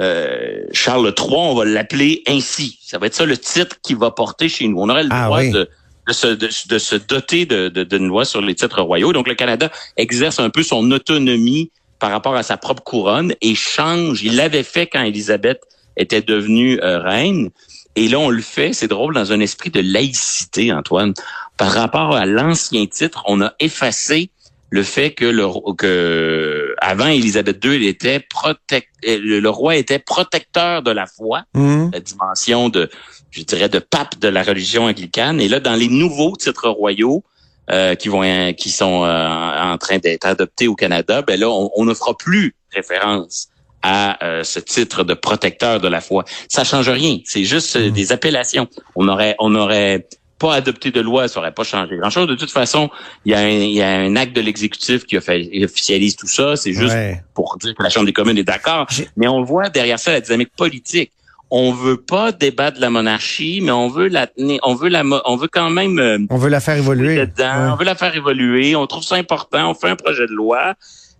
euh, 0.00 0.58
Charles 0.72 1.14
III, 1.16 1.28
on 1.36 1.54
va 1.54 1.64
l'appeler 1.64 2.22
ainsi. 2.26 2.78
Ça 2.84 2.98
va 2.98 3.06
être 3.06 3.14
ça 3.14 3.24
le 3.24 3.38
titre 3.38 3.76
qui 3.82 3.94
va 3.94 4.10
porter 4.10 4.48
chez 4.48 4.66
nous. 4.68 4.78
On 4.80 4.88
aurait 4.88 5.04
le 5.04 5.08
Ah 5.12 5.26
droit 5.26 5.38
oui. 5.40 5.50
de, 5.52 5.68
de, 6.08 6.12
se, 6.12 6.26
de, 6.26 6.48
de 6.68 6.78
se 6.78 6.96
doter 6.96 7.46
de, 7.46 7.68
de, 7.68 7.84
d'une 7.84 8.08
loi 8.08 8.24
sur 8.24 8.40
les 8.42 8.54
titres 8.54 8.82
royaux. 8.82 9.12
Donc, 9.12 9.28
le 9.28 9.34
Canada 9.34 9.70
exerce 9.96 10.40
un 10.40 10.50
peu 10.50 10.62
son 10.62 10.90
autonomie 10.90 11.70
par 12.02 12.10
rapport 12.10 12.34
à 12.34 12.42
sa 12.42 12.56
propre 12.56 12.82
couronne 12.82 13.32
et 13.42 13.54
change. 13.54 14.24
Il 14.24 14.34
l'avait 14.34 14.64
fait 14.64 14.88
quand 14.88 15.04
Élisabeth 15.04 15.60
était 15.96 16.20
devenue 16.20 16.80
euh, 16.82 16.98
reine. 16.98 17.50
Et 17.94 18.08
là, 18.08 18.18
on 18.18 18.28
le 18.28 18.42
fait, 18.42 18.72
c'est 18.72 18.88
drôle, 18.88 19.14
dans 19.14 19.30
un 19.30 19.38
esprit 19.38 19.70
de 19.70 19.80
laïcité, 19.80 20.72
Antoine. 20.72 21.14
Par 21.56 21.70
rapport 21.70 22.16
à 22.16 22.26
l'ancien 22.26 22.86
titre, 22.86 23.22
on 23.28 23.40
a 23.40 23.54
effacé 23.60 24.30
le 24.70 24.82
fait 24.82 25.12
que 25.12 25.26
le 25.26 25.46
que 25.74 26.74
avant 26.78 27.06
Élisabeth 27.06 27.64
II, 27.64 27.76
il 27.76 27.86
était 27.86 28.18
protect, 28.18 28.88
euh, 29.06 29.20
le, 29.22 29.48
roi 29.48 29.76
était 29.76 30.00
protecteur 30.00 30.82
de 30.82 30.90
la 30.90 31.06
foi, 31.06 31.44
Mm. 31.54 31.90
la 31.92 32.00
dimension 32.00 32.68
de, 32.68 32.90
je 33.30 33.44
dirais, 33.44 33.68
de 33.68 33.78
pape 33.78 34.18
de 34.18 34.26
la 34.26 34.42
religion 34.42 34.86
anglicane. 34.86 35.40
Et 35.40 35.46
là, 35.46 35.60
dans 35.60 35.76
les 35.76 35.88
nouveaux 35.88 36.34
titres 36.36 36.68
royaux 36.68 37.22
euh, 37.72 37.94
qui 37.94 38.08
vont, 38.08 38.22
euh, 38.22 38.52
qui 38.52 38.70
sont 38.70 39.04
euh, 39.04 39.28
en 39.72 39.78
train 39.78 39.98
d'être 39.98 40.26
adoptés 40.26 40.68
au 40.68 40.74
Canada, 40.74 41.22
ben 41.22 41.38
là, 41.40 41.48
on, 41.48 41.70
on 41.76 41.84
ne 41.84 41.94
fera 41.94 42.16
plus 42.16 42.54
référence 42.74 43.48
à 43.82 44.22
euh, 44.24 44.44
ce 44.44 44.60
titre 44.60 45.02
de 45.04 45.14
protecteur 45.14 45.80
de 45.80 45.88
la 45.88 46.00
foi. 46.00 46.24
Ça 46.48 46.62
change 46.64 46.88
rien. 46.88 47.18
C'est 47.24 47.44
juste 47.44 47.76
euh, 47.76 47.90
des 47.90 48.12
appellations. 48.12 48.68
On 48.94 49.08
aurait, 49.08 49.34
on 49.40 49.54
aurait 49.54 50.06
pas 50.38 50.54
adopté 50.54 50.90
de 50.90 51.00
loi, 51.00 51.28
ça 51.28 51.38
aurait 51.40 51.52
pas 51.52 51.62
changé 51.64 51.96
grand-chose. 51.96 52.26
De 52.26 52.34
toute 52.34 52.50
façon, 52.50 52.90
il 53.24 53.32
y 53.32 53.34
a 53.34 53.38
un, 53.38 53.48
il 53.48 53.72
y 53.72 53.82
a 53.82 53.88
un 53.90 54.16
acte 54.16 54.34
de 54.34 54.40
l'exécutif 54.40 55.04
qui 55.06 55.16
offi- 55.16 55.64
officialise 55.64 56.16
tout 56.16 56.26
ça. 56.28 56.56
C'est 56.56 56.72
juste 56.72 56.94
Ouais. 56.94 57.22
pour 57.34 57.56
dire 57.60 57.74
que 57.76 57.82
la 57.82 57.90
Chambre 57.90 58.06
des 58.06 58.12
communes 58.12 58.38
est 58.38 58.44
d'accord. 58.44 58.86
Mais 59.16 59.28
on 59.28 59.42
voit 59.42 59.68
derrière 59.68 59.98
ça 60.00 60.10
la 60.12 60.20
dynamique 60.20 60.50
politique. 60.56 61.12
On 61.54 61.70
veut 61.70 61.98
pas 61.98 62.32
débattre 62.32 62.78
de 62.78 62.80
la 62.80 62.88
monarchie, 62.88 63.60
mais 63.62 63.72
on 63.72 63.88
veut 63.88 64.08
la 64.08 64.26
tenir, 64.26 64.58
on 64.62 64.74
veut 64.74 64.88
la, 64.88 65.02
on 65.26 65.36
veut 65.36 65.48
quand 65.52 65.68
même 65.68 65.98
euh, 65.98 66.18
On 66.30 66.38
veut 66.38 66.48
la 66.48 66.60
faire 66.60 66.78
évoluer. 66.78 67.26
dedans. 67.26 67.74
On 67.74 67.76
veut 67.76 67.84
la 67.84 67.94
faire 67.94 68.16
évoluer. 68.16 68.74
On 68.74 68.86
trouve 68.86 69.02
ça 69.02 69.16
important. 69.16 69.70
On 69.70 69.74
fait 69.74 69.90
un 69.90 69.96
projet 69.96 70.26
de 70.26 70.32
loi. 70.32 70.72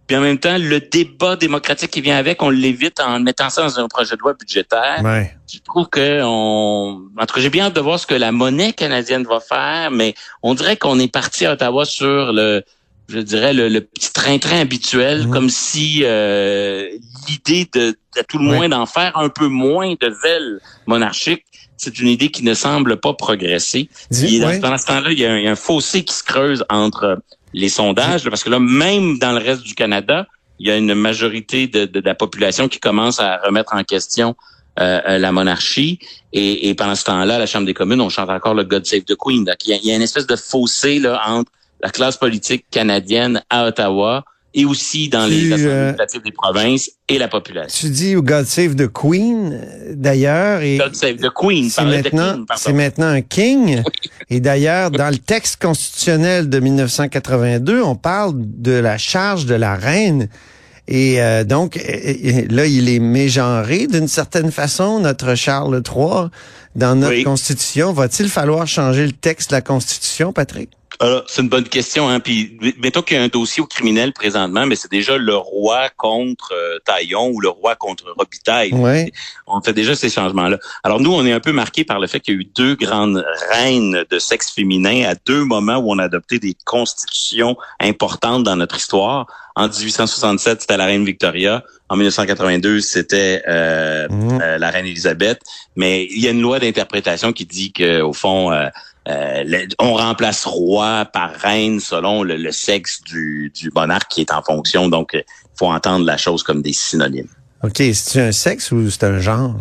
Puis 0.06 0.16
en 0.16 0.22
même 0.22 0.38
temps, 0.38 0.56
le 0.58 0.80
débat 0.80 1.36
démocratique 1.36 1.90
qui 1.90 2.00
vient 2.00 2.16
avec, 2.16 2.42
on 2.42 2.48
l'évite 2.48 2.98
en 2.98 3.20
mettant 3.20 3.50
ça 3.50 3.62
dans 3.62 3.78
un 3.78 3.88
projet 3.88 4.16
de 4.16 4.20
loi 4.20 4.32
budgétaire. 4.32 5.02
Ouais. 5.04 5.36
Je 5.52 5.58
trouve 5.58 5.88
que 5.90 6.22
on, 6.24 7.02
en 7.18 7.26
tout 7.26 7.34
cas, 7.34 7.40
j'ai 7.42 7.50
bien 7.50 7.66
hâte 7.66 7.76
de 7.76 7.80
voir 7.80 7.98
ce 7.98 8.06
que 8.06 8.14
la 8.14 8.32
monnaie 8.32 8.72
canadienne 8.72 9.24
va 9.24 9.38
faire, 9.38 9.90
mais 9.90 10.14
on 10.42 10.54
dirait 10.54 10.78
qu'on 10.78 10.98
est 10.98 11.12
parti 11.12 11.44
à 11.44 11.52
Ottawa 11.52 11.84
sur 11.84 12.32
le, 12.32 12.62
je 13.08 13.18
dirais 13.20 13.52
le, 13.52 13.68
le 13.68 13.80
petit 13.80 14.12
train-train 14.12 14.60
habituel, 14.60 15.26
Mhm. 15.26 15.30
comme 15.32 15.50
si 15.50 16.00
euh, 16.04 16.88
l'idée 17.28 17.68
de, 17.74 17.96
à 18.18 18.22
tout 18.24 18.38
le 18.38 18.44
moins 18.44 18.68
d'en 18.68 18.86
faire 18.86 19.16
un 19.16 19.28
peu 19.28 19.46
moins 19.48 19.94
de 20.00 20.14
zèle 20.22 20.60
monarchique, 20.86 21.44
c'est 21.76 21.98
une 21.98 22.08
idée 22.08 22.30
qui 22.30 22.44
ne 22.44 22.54
semble 22.54 22.96
pas 22.98 23.12
progresser. 23.14 23.88
Dis- 24.10 24.36
Et 24.36 24.40
dans- 24.40 24.76
ce 24.78 24.86
temps-là, 24.86 25.10
il 25.10 25.18
y, 25.18 25.26
a 25.26 25.32
un, 25.32 25.38
il 25.38 25.44
y 25.44 25.48
a 25.48 25.52
un 25.52 25.56
fossé 25.56 26.04
qui 26.04 26.14
se 26.14 26.22
creuse 26.22 26.64
entre 26.70 27.18
les 27.52 27.68
sondages, 27.68 28.24
là, 28.24 28.30
parce 28.30 28.44
que 28.44 28.50
là, 28.50 28.58
même 28.60 29.18
dans 29.18 29.32
le 29.32 29.38
reste 29.38 29.62
du 29.62 29.74
Canada, 29.74 30.26
il 30.58 30.68
y 30.68 30.70
a 30.70 30.76
une 30.76 30.94
majorité 30.94 31.66
de, 31.66 31.84
de- 31.86 32.00
de 32.00 32.06
la 32.06 32.14
population 32.14 32.68
qui 32.68 32.78
commence 32.78 33.18
à 33.20 33.38
remettre 33.44 33.74
en 33.74 33.82
question 33.84 34.36
euh, 34.80 35.00
euh, 35.06 35.18
la 35.18 35.32
monarchie. 35.32 35.98
Et, 36.32 36.68
et 36.70 36.74
pendant 36.74 36.94
ce 36.94 37.04
temps-là, 37.04 37.34
à 37.34 37.38
la 37.38 37.44
Chambre 37.46 37.66
des 37.66 37.74
communes, 37.74 38.00
on 38.00 38.08
chante 38.08 38.30
encore 38.30 38.54
le 38.54 38.64
God 38.64 38.86
Save 38.86 39.02
the 39.02 39.16
Queen. 39.18 39.44
Donc, 39.44 39.56
il 39.66 39.70
y 39.70 39.72
a, 39.74 39.76
il 39.76 39.84
y 39.86 39.90
a 39.92 39.96
une 39.96 40.00
espèce 40.02 40.26
de 40.26 40.36
fossé 40.36 40.98
là, 40.98 41.20
entre 41.26 41.50
la 41.82 41.90
classe 41.90 42.16
politique 42.16 42.66
canadienne 42.70 43.42
à 43.50 43.66
Ottawa 43.66 44.24
et 44.54 44.64
aussi 44.64 45.08
dans 45.08 45.26
Tu, 45.28 45.34
les 45.34 45.52
assemblées 45.52 45.70
euh, 45.70 46.20
des 46.24 46.32
provinces 46.32 46.90
et 47.08 47.18
la 47.18 47.28
population. 47.28 47.88
Tu 47.88 47.92
dis 47.92 48.14
God 48.14 48.44
Save 48.44 48.76
the 48.76 48.86
Queen, 48.92 49.52
euh, 49.52 49.92
d'ailleurs, 49.94 50.60
et 50.60 50.76
God 50.76 50.94
Save 50.94 51.16
the 51.16 51.30
Queen, 51.34 51.70
c'est 51.70 51.84
maintenant, 51.84 52.44
c'est 52.56 53.00
un 53.00 53.22
king. 53.22 53.82
Et 54.28 54.40
d'ailleurs, 54.40 54.90
dans 54.90 55.08
le 55.10 55.18
texte 55.18 55.60
constitutionnel 55.60 56.50
de 56.50 56.60
1982, 56.60 57.82
on 57.82 57.96
parle 57.96 58.34
de 58.36 58.72
la 58.72 58.98
charge 58.98 59.46
de 59.46 59.54
la 59.54 59.74
reine. 59.74 60.28
Et 60.88 61.22
euh, 61.22 61.44
donc, 61.44 61.76
là, 61.76 62.66
il 62.66 62.88
est 62.88 62.98
mégenré 62.98 63.86
d'une 63.86 64.08
certaine 64.08 64.50
façon, 64.50 65.00
notre 65.00 65.34
Charles 65.34 65.82
III, 65.86 66.28
dans 66.74 66.96
notre 66.96 67.14
Oui. 67.14 67.24
Constitution. 67.24 67.92
Va-t-il 67.92 68.28
falloir 68.28 68.66
changer 68.66 69.06
le 69.06 69.12
texte 69.12 69.50
de 69.50 69.56
la 69.56 69.60
Constitution, 69.62 70.32
Patrick? 70.32 70.70
Alors, 71.02 71.24
c'est 71.26 71.42
une 71.42 71.48
bonne 71.48 71.68
question. 71.68 72.08
Hein. 72.08 72.20
Puis, 72.20 72.56
mettons 72.78 73.02
qu'il 73.02 73.16
y 73.16 73.20
a 73.20 73.24
un 73.24 73.28
dossier 73.28 73.60
au 73.60 73.66
criminel 73.66 74.12
présentement, 74.12 74.66
mais 74.66 74.76
c'est 74.76 74.90
déjà 74.90 75.18
le 75.18 75.34
roi 75.34 75.88
contre 75.96 76.52
euh, 76.54 76.78
Taillon 76.84 77.28
ou 77.32 77.40
le 77.40 77.48
roi 77.48 77.74
contre 77.74 78.04
Robitaille. 78.16 78.72
Ouais. 78.72 79.10
On 79.48 79.60
fait 79.60 79.72
déjà 79.72 79.96
ces 79.96 80.08
changements-là. 80.08 80.58
Alors, 80.84 81.00
nous, 81.00 81.12
on 81.12 81.26
est 81.26 81.32
un 81.32 81.40
peu 81.40 81.50
marqué 81.50 81.82
par 81.84 81.98
le 81.98 82.06
fait 82.06 82.20
qu'il 82.20 82.34
y 82.34 82.36
a 82.36 82.40
eu 82.40 82.44
deux 82.44 82.76
grandes 82.76 83.24
reines 83.50 84.04
de 84.08 84.18
sexe 84.20 84.52
féminin 84.52 85.08
à 85.10 85.14
deux 85.26 85.42
moments 85.44 85.78
où 85.78 85.90
on 85.90 85.98
a 85.98 86.04
adopté 86.04 86.38
des 86.38 86.56
constitutions 86.64 87.56
importantes 87.80 88.44
dans 88.44 88.54
notre 88.54 88.76
histoire. 88.76 89.26
En 89.56 89.66
1867, 89.68 90.60
c'était 90.60 90.76
la 90.76 90.86
reine 90.86 91.04
Victoria. 91.04 91.64
En 91.88 91.96
1982, 91.96 92.80
c'était 92.80 93.42
euh, 93.48 94.06
Mhm. 94.08 94.40
euh, 94.40 94.56
la 94.56 94.70
reine 94.70 94.86
Élisabeth. 94.86 95.40
Mais 95.74 96.04
il 96.04 96.20
y 96.20 96.28
a 96.28 96.30
une 96.30 96.40
loi 96.40 96.60
d'interprétation 96.60 97.32
qui 97.32 97.44
dit 97.44 97.72
que, 97.72 98.00
au 98.02 98.12
fond, 98.12 98.52
euh, 99.08 99.12
euh, 99.12 99.42
le- 99.44 99.68
on 99.78 99.94
remplace 99.94 100.44
roi 100.44 101.04
par 101.12 101.32
reine 101.32 101.80
selon 101.80 102.22
le, 102.22 102.36
le 102.36 102.52
sexe 102.52 103.00
du, 103.02 103.50
du 103.54 103.70
monarque 103.74 104.10
qui 104.10 104.20
est 104.20 104.32
en 104.32 104.42
fonction. 104.42 104.88
Donc, 104.88 105.10
il 105.14 105.24
faut 105.58 105.66
entendre 105.70 106.04
la 106.06 106.16
chose 106.16 106.42
comme 106.42 106.62
des 106.62 106.72
synonymes. 106.72 107.28
OK, 107.64 107.82
c'est 107.94 108.20
un 108.20 108.32
sexe 108.32 108.70
ou 108.72 108.90
c'est 108.90 109.04
un 109.04 109.18
genre? 109.18 109.54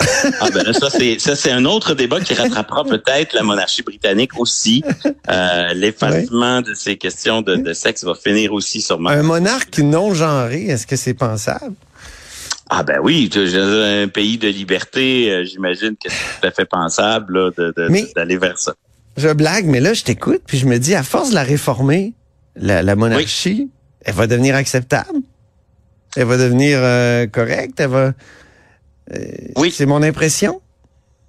Ah 0.40 0.48
ben 0.52 0.64
là, 0.64 0.72
ça 0.72 0.90
c'est 0.90 1.18
ça 1.20 1.36
c'est 1.36 1.52
un 1.52 1.64
autre 1.66 1.94
débat 1.94 2.18
qui 2.20 2.34
rattrapera 2.34 2.82
peut-être 2.94 3.32
la 3.34 3.42
monarchie 3.42 3.82
britannique 3.82 4.32
aussi. 4.40 4.82
Euh, 5.30 5.72
L'effacement 5.74 6.62
de 6.62 6.74
ces 6.74 6.96
questions 6.96 7.42
de, 7.42 7.54
de 7.56 7.72
sexe 7.74 8.02
va 8.02 8.14
finir 8.14 8.52
aussi 8.54 8.80
sûrement. 8.80 9.10
Un 9.10 9.22
monarque 9.22 9.78
non 9.78 10.12
genré, 10.14 10.64
est-ce 10.64 10.86
que 10.86 10.96
c'est 10.96 11.14
pensable? 11.14 11.74
Ah 12.70 12.82
ben 12.82 12.98
oui, 13.02 13.30
un 13.36 14.08
pays 14.08 14.38
de 14.38 14.48
liberté, 14.48 15.30
euh, 15.30 15.44
j'imagine 15.44 15.96
que 16.02 16.08
c'est 16.10 16.40
tout 16.40 16.46
à 16.46 16.50
fait 16.50 16.64
pensable 16.64 17.52
d'aller 18.16 18.36
vers 18.38 18.58
ça. 18.58 18.74
Je 19.16 19.28
blague, 19.28 19.66
mais 19.66 19.80
là, 19.80 19.92
je 19.92 20.02
t'écoute, 20.02 20.42
puis 20.46 20.58
je 20.58 20.66
me 20.66 20.78
dis, 20.78 20.94
à 20.94 21.02
force 21.02 21.30
de 21.30 21.34
la 21.34 21.42
réformer, 21.44 22.14
la, 22.56 22.82
la 22.82 22.96
monarchie, 22.96 23.68
elle 24.04 24.14
va 24.14 24.26
devenir 24.26 24.54
acceptable? 24.56 25.20
Elle 26.16 26.24
va 26.24 26.36
devenir 26.38 26.78
euh, 26.80 27.26
correcte? 27.26 27.78
Elle 27.80 27.90
va. 27.90 28.12
euh, 29.12 29.18
Oui. 29.56 29.70
C'est 29.70 29.86
mon 29.86 30.02
impression? 30.02 30.60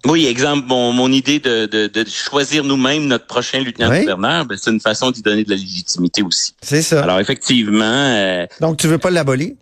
Oui, 0.06 0.28
exemple, 0.28 0.66
mon, 0.68 0.94
mon 0.94 1.12
idée 1.12 1.40
de, 1.40 1.66
de, 1.66 1.88
de 1.88 2.08
choisir 2.10 2.64
nous-mêmes 2.64 3.08
notre 3.08 3.26
prochain 3.26 3.60
lieutenant-gouverneur, 3.60 4.46
ben, 4.46 4.56
c'est 4.60 4.70
une 4.72 4.80
façon 4.80 5.10
d'y 5.12 5.22
donner 5.24 5.44
de 5.44 5.50
la 5.50 5.56
légitimité 5.56 6.22
aussi. 6.22 6.54
C'est 6.62 6.84
ça. 6.84 7.04
Alors 7.04 7.20
effectivement, 7.20 7.84
euh, 7.84 8.46
Donc, 8.62 8.78
tu 8.78 8.88
veux 8.88 9.00
pas 9.00 9.10
l'abolir? 9.10 9.54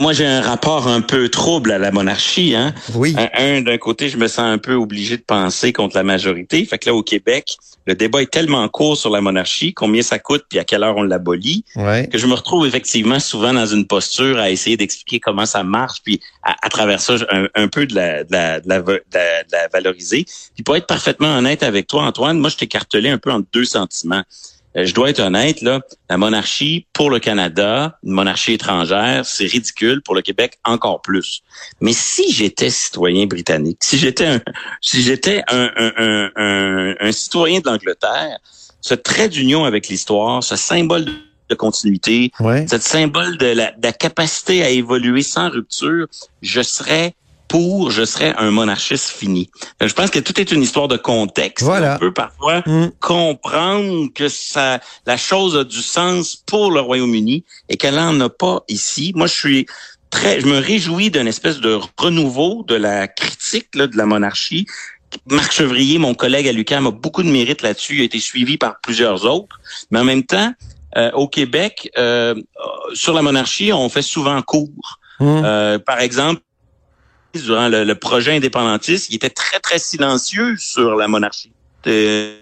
Moi 0.00 0.12
j'ai 0.12 0.26
un 0.26 0.40
rapport 0.40 0.88
un 0.88 1.00
peu 1.00 1.28
trouble 1.28 1.70
à 1.72 1.78
la 1.78 1.90
monarchie. 1.92 2.54
Hein? 2.54 2.74
Oui. 2.94 3.14
Un, 3.16 3.28
un, 3.34 3.60
d'un 3.62 3.78
côté, 3.78 4.08
je 4.08 4.16
me 4.16 4.26
sens 4.26 4.40
un 4.40 4.58
peu 4.58 4.74
obligé 4.74 5.16
de 5.16 5.22
penser 5.22 5.72
contre 5.72 5.96
la 5.96 6.02
majorité. 6.02 6.64
Fait 6.64 6.78
que 6.78 6.88
là, 6.88 6.94
au 6.94 7.02
Québec, 7.02 7.56
le 7.86 7.94
débat 7.94 8.22
est 8.22 8.30
tellement 8.30 8.68
court 8.68 8.96
sur 8.96 9.10
la 9.10 9.20
monarchie, 9.20 9.72
combien 9.74 10.02
ça 10.02 10.18
coûte, 10.18 10.44
puis 10.48 10.58
à 10.58 10.64
quelle 10.64 10.82
heure 10.82 10.96
on 10.96 11.02
l'abolit, 11.02 11.64
Ouais. 11.76 12.08
que 12.10 12.18
je 12.18 12.26
me 12.26 12.34
retrouve 12.34 12.66
effectivement 12.66 13.18
souvent 13.20 13.52
dans 13.54 13.66
une 13.66 13.86
posture 13.86 14.38
à 14.38 14.50
essayer 14.50 14.76
d'expliquer 14.76 15.18
comment 15.20 15.46
ça 15.46 15.62
marche, 15.64 15.98
puis 16.04 16.20
à, 16.42 16.54
à 16.64 16.68
travers 16.68 17.00
ça, 17.00 17.14
un, 17.30 17.46
un 17.54 17.68
peu 17.68 17.86
de 17.86 17.94
la, 17.94 18.24
de, 18.24 18.32
la, 18.32 18.60
de, 18.60 18.68
la, 18.68 18.80
de 18.80 18.92
la- 19.52 19.68
valoriser. 19.72 20.24
Puis 20.54 20.62
pour 20.64 20.76
être 20.76 20.86
parfaitement 20.86 21.36
honnête 21.38 21.62
avec 21.62 21.86
toi, 21.86 22.02
Antoine, 22.04 22.38
moi, 22.38 22.50
je 22.50 22.56
t'ai 22.56 22.66
cartelé 22.66 23.08
un 23.08 23.18
peu 23.18 23.30
en 23.32 23.40
deux 23.52 23.64
sentiments. 23.64 24.22
Euh, 24.76 24.84
je 24.84 24.94
dois 24.94 25.10
être 25.10 25.20
honnête, 25.20 25.62
là, 25.62 25.80
la 26.08 26.16
monarchie 26.16 26.86
pour 26.92 27.10
le 27.10 27.18
Canada, 27.18 27.98
une 28.04 28.12
monarchie 28.12 28.52
étrangère, 28.52 29.26
c'est 29.26 29.46
ridicule. 29.46 30.00
Pour 30.02 30.14
le 30.14 30.22
Québec, 30.22 30.58
encore 30.64 31.02
plus. 31.02 31.42
Mais 31.80 31.92
si 31.92 32.32
j'étais 32.32 32.70
citoyen 32.70 33.26
britannique, 33.26 33.78
si 33.82 33.98
j'étais 33.98 34.26
un, 34.26 34.40
si 34.80 35.02
j'étais 35.02 35.42
un, 35.48 35.70
un, 35.76 36.30
un, 36.36 36.94
un, 37.00 37.12
citoyen 37.12 37.60
de 37.60 37.66
l'Angleterre, 37.66 38.38
ce 38.80 38.94
trait 38.94 39.28
d'union 39.28 39.64
avec 39.64 39.88
l'histoire, 39.88 40.42
ce 40.42 40.56
symbole 40.56 41.06
de 41.48 41.54
continuité, 41.56 42.30
Ouais. 42.38 42.64
ce 42.70 42.78
symbole 42.78 43.36
de 43.38 43.46
la, 43.46 43.72
de 43.72 43.82
la 43.82 43.92
capacité 43.92 44.62
à 44.62 44.70
évoluer 44.70 45.22
sans 45.22 45.50
rupture, 45.50 46.06
je 46.42 46.62
serais 46.62 47.14
pour, 47.50 47.90
je 47.90 48.04
serais 48.04 48.32
un 48.38 48.52
monarchiste 48.52 49.08
fini. 49.10 49.50
Euh, 49.82 49.88
Je 49.88 49.94
pense 49.94 50.08
que 50.10 50.20
tout 50.20 50.40
est 50.40 50.52
une 50.52 50.62
histoire 50.62 50.86
de 50.86 50.96
contexte. 50.96 51.64
Voilà. 51.64 51.96
On 51.96 51.98
peut 51.98 52.12
parfois 52.14 52.62
Mm. 52.64 52.92
comprendre 53.00 54.06
que 54.14 54.28
ça, 54.28 54.78
la 55.04 55.16
chose 55.16 55.56
a 55.56 55.64
du 55.64 55.82
sens 55.82 56.36
pour 56.46 56.70
le 56.70 56.80
Royaume-Uni 56.80 57.44
et 57.68 57.76
qu'elle 57.76 57.98
en 57.98 58.20
a 58.20 58.28
pas 58.28 58.60
ici. 58.68 59.12
Moi, 59.16 59.26
je 59.26 59.34
suis 59.34 59.66
très, 60.10 60.40
je 60.40 60.46
me 60.46 60.58
réjouis 60.58 61.10
d'une 61.10 61.26
espèce 61.26 61.58
de 61.58 61.76
renouveau 61.98 62.64
de 62.68 62.76
la 62.76 63.08
critique 63.08 63.68
là, 63.74 63.88
de 63.88 63.96
la 63.96 64.06
monarchie. 64.06 64.64
Marc 65.28 65.50
Chevrier, 65.52 65.98
mon 65.98 66.14
collègue 66.14 66.46
à 66.46 66.52
l'UQAM, 66.52 66.86
a 66.86 66.92
beaucoup 66.92 67.24
de 67.24 67.30
mérite 67.30 67.62
là-dessus. 67.62 67.96
Il 67.96 68.00
a 68.02 68.04
été 68.04 68.20
suivi 68.20 68.58
par 68.58 68.80
plusieurs 68.80 69.24
autres. 69.26 69.58
Mais 69.90 69.98
en 69.98 70.04
même 70.04 70.22
temps, 70.22 70.52
euh, 70.96 71.10
au 71.14 71.26
Québec, 71.26 71.90
euh, 71.98 72.36
sur 72.94 73.12
la 73.12 73.22
monarchie, 73.22 73.72
on 73.72 73.88
fait 73.88 74.02
souvent 74.02 74.40
court. 74.42 75.00
Mm. 75.18 75.42
Euh, 75.44 75.78
par 75.80 76.00
exemple, 76.00 76.40
durant 77.34 77.68
le, 77.68 77.84
le 77.84 77.94
projet 77.94 78.36
indépendantiste, 78.36 79.08
il 79.10 79.16
était 79.16 79.30
très, 79.30 79.60
très 79.60 79.78
silencieux 79.78 80.56
sur 80.58 80.96
la 80.96 81.08
monarchie. 81.08 81.52
Euh, 81.86 82.34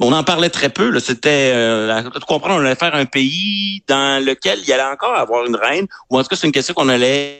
on 0.00 0.12
en 0.12 0.22
parlait 0.22 0.50
très 0.50 0.68
peu. 0.68 0.98
C'était, 1.00 1.52
euh, 1.54 2.02
tu 2.12 2.20
comprends, 2.26 2.56
on 2.56 2.60
allait 2.60 2.74
faire 2.74 2.94
un 2.94 3.06
pays 3.06 3.82
dans 3.88 4.22
lequel 4.24 4.58
il 4.62 4.68
y 4.68 4.72
allait 4.72 4.82
encore 4.82 5.14
avoir 5.14 5.46
une 5.46 5.56
reine, 5.56 5.86
ou 6.10 6.18
en 6.18 6.22
tout 6.22 6.28
cas, 6.28 6.36
c'est 6.36 6.46
une 6.46 6.52
question 6.52 6.74
qu'on 6.74 6.88
allait 6.88 7.38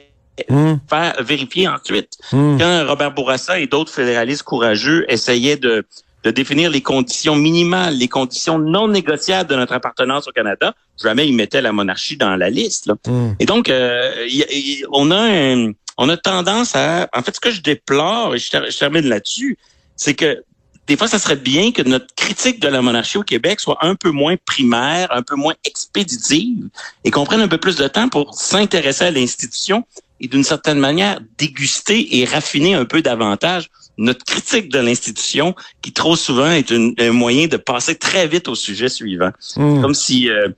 Mm. 0.49 0.77
faire 0.89 1.13
vérifier 1.19 1.67
ensuite. 1.67 2.17
Mm. 2.31 2.57
Quand 2.57 2.85
Robert 2.87 3.11
Bourassa 3.11 3.59
et 3.59 3.67
d'autres 3.67 3.91
fédéralistes 3.93 4.41
courageux 4.41 5.05
essayaient 5.07 5.57
de, 5.57 5.85
de 6.23 6.31
définir 6.31 6.71
les 6.71 6.81
conditions 6.81 7.35
minimales, 7.35 7.93
les 7.95 8.07
conditions 8.07 8.57
non 8.57 8.87
négociables 8.87 9.47
de 9.47 9.55
notre 9.55 9.73
appartenance 9.73 10.27
au 10.27 10.31
Canada, 10.31 10.73
jamais 11.03 11.27
ils 11.27 11.35
mettaient 11.35 11.61
la 11.61 11.71
monarchie 11.71 12.17
dans 12.17 12.35
la 12.35 12.49
liste. 12.49 12.87
là. 12.87 12.95
Mm. 13.05 13.33
Et 13.39 13.45
donc, 13.45 13.69
euh, 13.69 14.25
y- 14.27 14.43
y- 14.49 14.83
on 14.91 15.11
a 15.11 15.19
un- 15.21 15.71
on 15.97 16.09
a 16.09 16.17
tendance 16.17 16.75
à, 16.75 17.07
en 17.13 17.21
fait, 17.21 17.35
ce 17.35 17.39
que 17.39 17.51
je 17.51 17.61
déplore, 17.61 18.35
et 18.35 18.39
je, 18.39 18.49
ter- 18.49 18.69
je 18.69 18.77
termine 18.77 19.07
là-dessus, 19.07 19.57
c'est 19.95 20.13
que 20.15 20.43
des 20.87 20.97
fois, 20.97 21.07
ça 21.07 21.17
serait 21.17 21.37
bien 21.37 21.71
que 21.71 21.81
notre 21.81 22.13
critique 22.15 22.59
de 22.59 22.67
la 22.67 22.81
monarchie 22.81 23.17
au 23.17 23.23
Québec 23.23 23.61
soit 23.61 23.77
un 23.85 23.95
peu 23.95 24.11
moins 24.11 24.35
primaire, 24.45 25.07
un 25.11 25.21
peu 25.21 25.35
moins 25.35 25.53
expéditive, 25.63 26.67
et 27.05 27.11
qu'on 27.11 27.23
prenne 27.25 27.39
un 27.41 27.47
peu 27.47 27.57
plus 27.57 27.77
de 27.77 27.87
temps 27.87 28.09
pour 28.09 28.33
s'intéresser 28.33 29.05
à 29.05 29.11
l'institution 29.11 29.85
et 30.19 30.27
d'une 30.27 30.43
certaine 30.43 30.79
manière 30.79 31.19
déguster 31.37 32.17
et 32.17 32.25
raffiner 32.25 32.73
un 32.75 32.85
peu 32.85 33.01
davantage 33.01 33.69
notre 33.97 34.25
critique 34.25 34.69
de 34.69 34.79
l'institution, 34.79 35.55
qui 35.81 35.93
trop 35.93 36.15
souvent 36.15 36.51
est 36.51 36.69
une- 36.71 36.95
un 36.99 37.11
moyen 37.11 37.47
de 37.47 37.57
passer 37.57 37.95
très 37.95 38.27
vite 38.27 38.47
au 38.47 38.55
sujet 38.55 38.89
suivant. 38.89 39.31
Mm. 39.55 39.81
Comme 39.81 39.93
si 39.93 40.29
euh, 40.29 40.49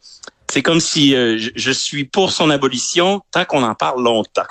c'est 0.50 0.63
comme 0.63 0.80
si 0.80 1.13
euh, 1.15 1.38
je, 1.38 1.50
je 1.56 1.72
suis 1.72 2.06
pour 2.06 2.32
son 2.32 2.50
abolition 2.50 3.22
tant 3.32 3.44
qu'on 3.46 3.62
en 3.63 3.75
parle 3.75 4.01
longtemps. 4.04 4.48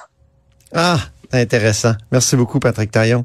Ah, 0.75 0.99
intéressant. 1.33 1.95
Merci 2.11 2.37
beaucoup, 2.37 2.59
Patrick 2.59 2.90
Taillon. 2.90 3.25